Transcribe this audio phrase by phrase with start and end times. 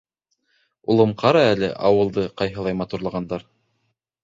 [0.93, 3.49] —Улым, ҡара әле, ауылды ҡайһылай матурлағандар!